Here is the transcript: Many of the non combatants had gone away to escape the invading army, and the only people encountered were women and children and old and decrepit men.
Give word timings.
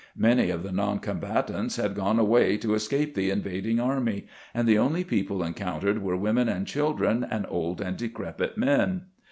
Many 0.17 0.49
of 0.49 0.63
the 0.63 0.71
non 0.71 0.97
combatants 0.97 1.75
had 1.75 1.93
gone 1.93 2.17
away 2.17 2.57
to 2.57 2.73
escape 2.73 3.13
the 3.13 3.29
invading 3.29 3.79
army, 3.79 4.25
and 4.51 4.67
the 4.67 4.79
only 4.79 5.03
people 5.03 5.43
encountered 5.43 6.01
were 6.01 6.17
women 6.17 6.49
and 6.49 6.65
children 6.65 7.23
and 7.29 7.45
old 7.49 7.81
and 7.81 7.97
decrepit 7.97 8.57
men. 8.57 9.03